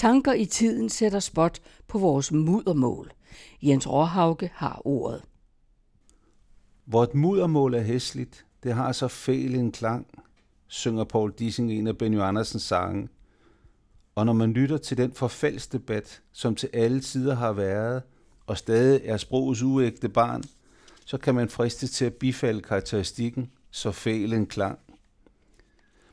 [0.00, 3.12] Tanker i tiden sætter spot på vores muddermål.
[3.62, 5.22] Jens Råhauke har ordet.
[6.86, 10.06] Vort muddermål er hæsligt, det har så fæl en klang,
[10.66, 13.08] synger Paul Dissing en af Benny Andersens sange.
[14.14, 18.02] Og når man lytter til den forfaldsdebat, som til alle tider har været,
[18.46, 20.42] og stadig er sprogets uægte barn,
[21.04, 24.78] så kan man friste til at bifalde karakteristikken, så fæl en klang.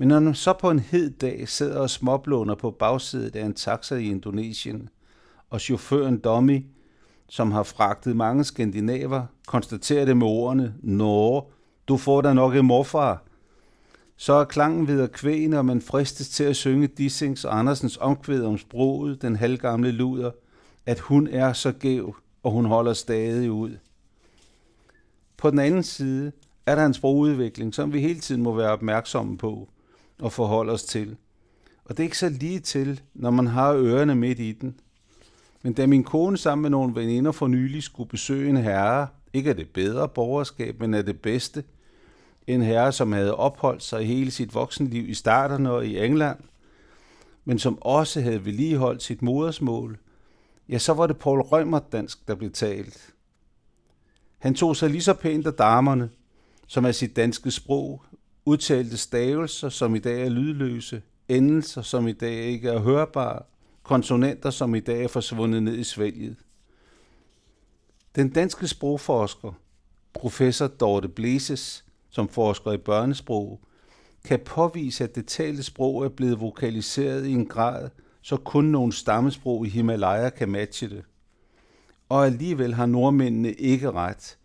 [0.00, 3.54] Men når man så på en hed dag sidder og småblåner på bagsædet af en
[3.54, 4.88] taxa i Indonesien,
[5.50, 6.66] og chaufføren Dommy,
[7.28, 11.50] som har fragtet mange skandinaver, konstaterer det med ordene, Nå,
[11.88, 13.22] du får da nok en morfar,
[14.16, 17.96] så er klangen ved at kvæne, og man fristes til at synge Dissings og Andersens
[17.96, 20.30] omkvæd om sproget, den halvgamle luder,
[20.86, 23.76] at hun er så gæv, og hun holder stadig ud.
[25.36, 26.32] På den anden side
[26.66, 29.68] er der en sprogudvikling, som vi hele tiden må være opmærksomme på
[30.18, 31.16] og forholde os til.
[31.84, 34.80] Og det er ikke så lige til, når man har ørerne midt i den.
[35.62, 39.50] Men da min kone sammen med nogle veninder for nylig skulle besøge en herre, ikke
[39.50, 41.64] af det bedre borgerskab, men af det bedste,
[42.46, 46.38] en herre, som havde opholdt sig hele sit voksenliv i starterne og i England,
[47.44, 49.98] men som også havde vedligeholdt sit modersmål,
[50.68, 53.14] ja, så var det Paul Rømer dansk, der blev talt.
[54.38, 56.10] Han tog sig lige så pænt af damerne,
[56.66, 58.02] som af sit danske sprog,
[58.48, 63.42] udtalte stavelser, som i dag er lydløse, endelser, som i dag ikke er hørbare,
[63.82, 66.36] konsonanter, som i dag er forsvundet ned i svælget.
[68.16, 69.52] Den danske sprogforsker,
[70.14, 73.60] professor Dorte Blæses, som forsker i børnesprog,
[74.24, 77.90] kan påvise, at det talte sprog er blevet vokaliseret i en grad,
[78.22, 81.04] så kun nogle stammesprog i Himalaya kan matche det.
[82.08, 84.38] Og alligevel har nordmændene ikke ret,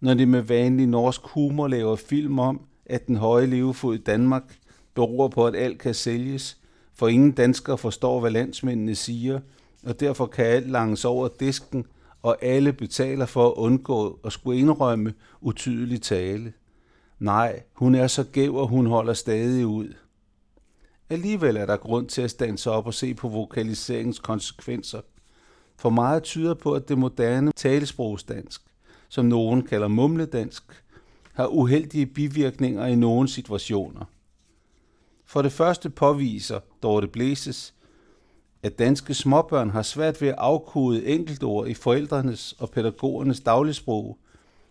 [0.00, 4.58] når de med vanlig norsk humor laver film om, at den høje levefod i Danmark
[4.94, 6.58] beror på, at alt kan sælges,
[6.94, 9.40] for ingen dansker forstår, hvad landsmændene siger,
[9.86, 11.86] og derfor kan alt langes over disken,
[12.22, 16.52] og alle betaler for at undgå at skulle indrømme utydelig tale.
[17.18, 19.94] Nej, hun er så gæv, og hun holder stadig ud.
[21.10, 25.00] Alligevel er der grund til at standse op og se på vokaliseringens konsekvenser.
[25.76, 28.62] For meget tyder på, at det moderne talesprogsdansk,
[29.08, 30.62] som nogen kalder mumledansk,
[31.40, 34.04] har uheldige bivirkninger i nogle situationer.
[35.26, 37.74] For det første påviser Dorte Blæses,
[38.62, 44.18] at danske småbørn har svært ved at afkode enkeltord i forældrenes og pædagogernes dagligsprog,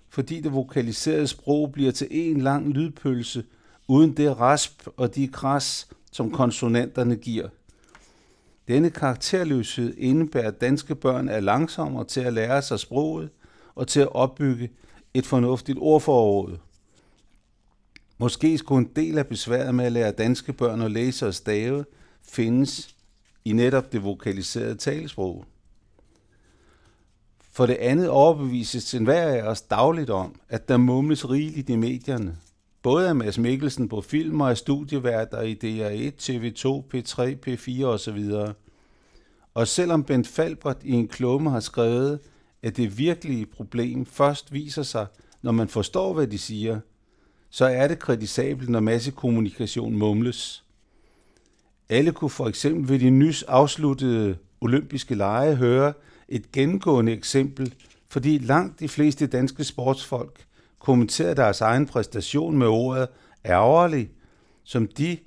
[0.10, 3.44] fordi det vokaliserede sprog bliver til en lang lydpølse,
[3.88, 7.48] uden det rasp og de kras, som konsonanterne giver.
[8.68, 13.30] Denne karakterløshed indebærer, at danske børn er langsommere til at lære sig sproget
[13.76, 14.70] og til at opbygge
[15.14, 16.58] et fornuftigt ordforråd.
[18.18, 21.86] Måske skulle en del af besværet med at lære danske børn at læse og stave
[22.24, 22.96] findes
[23.46, 25.46] i netop det vokaliserede talesprog.
[27.52, 31.76] For det andet overbevises enhver hver af os dagligt om, at der mumles rigeligt i
[31.76, 32.38] medierne.
[32.82, 38.32] Både af Mads Mikkelsen på film og af studieværter i DR1, TV2, P3, P4 osv.
[39.54, 42.20] Og selvom Bent Falbert i en klumme har skrevet,
[42.64, 45.08] at det virkelige problem først viser sig,
[45.42, 46.80] når man forstår, hvad de siger,
[47.50, 50.64] så er det kritisabelt, når massekommunikation mumles.
[51.90, 55.94] Alle kunne for eksempel ved de nys afsluttede olympiske lege høre
[56.28, 57.74] et gennemgående eksempel,
[58.10, 60.46] fordi langt de fleste danske sportsfolk
[60.80, 63.08] kommenterede deres egen præstation med ordet
[63.46, 64.12] ærgerlig,
[64.64, 65.18] som de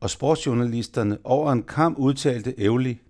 [0.00, 3.00] og sportsjournalisterne over en kamp udtalte ævlig.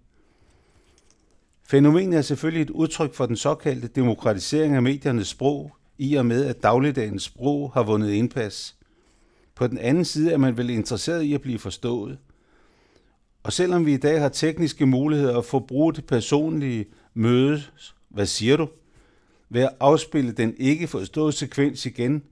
[1.69, 6.44] Fænomenet er selvfølgelig et udtryk for den såkaldte demokratisering af mediernes sprog, i og med
[6.44, 8.77] at dagligdagens sprog har vundet indpas.
[9.54, 12.19] På den anden side er man vel interesseret i at blive forstået.
[13.43, 17.62] Og selvom vi i dag har tekniske muligheder for at bruge det personlige møde,
[18.09, 18.69] hvad siger du,
[19.50, 22.22] ved at afspille den ikke forståede sekvens igen,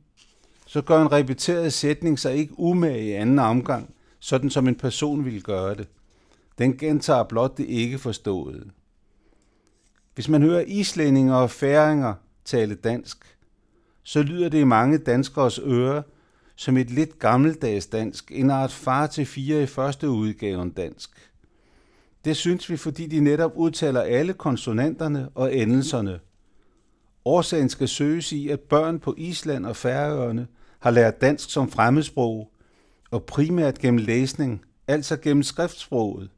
[0.66, 5.24] så gør en repeteret sætning sig ikke umage i anden omgang, sådan som en person
[5.24, 5.88] ville gøre det.
[6.58, 8.70] Den gentager blot det ikke forståede.
[10.14, 12.14] Hvis man hører islændinge og færinger
[12.44, 13.36] tale dansk,
[14.02, 16.02] så lyder det i mange danskers ører
[16.56, 21.10] som et lidt gammeldags dansk, en art far til fire i første udgaven dansk.
[22.24, 26.20] Det synes vi, fordi de netop udtaler alle konsonanterne og endelserne.
[27.24, 30.46] Årsagen skal søges i, at børn på Island og Færøerne
[30.78, 32.50] har lært dansk som fremmedsprog,
[33.10, 36.30] og primært gennem læsning, altså gennem skriftsproget.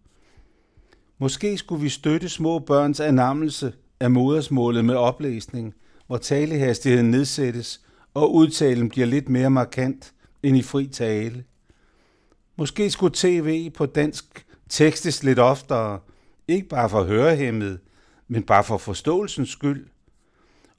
[1.19, 5.75] Måske skulle vi støtte små børns anammelse af modersmålet med oplæsning,
[6.07, 7.81] hvor talehastigheden nedsættes,
[8.15, 11.45] og udtalen bliver lidt mere markant end i fri tale.
[12.57, 16.01] Måske skulle tv på dansk tekstes lidt oftere,
[16.49, 17.81] Ikke bare for hørehæmmet,
[18.29, 19.87] men bare for forståelsens skyld.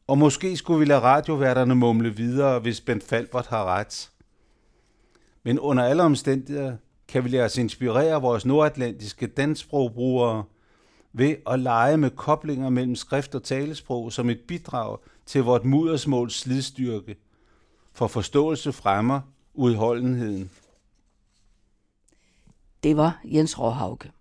[0.07, 4.11] Og måske skulle vi lade radioværterne mumle videre, hvis Ben Falbert har ret.
[5.43, 10.43] Men under alle omstændigheder kan vi lade os inspirere vores nordatlantiske dansprogbrugere
[11.13, 16.39] ved at lege med koblinger mellem skrift og talesprog som et bidrag til vort modersmåls
[16.39, 17.15] slidstyrke.
[17.93, 19.21] For forståelse fremmer
[19.53, 20.51] udholdenheden.
[22.83, 24.11] Det var Jens Råhauke.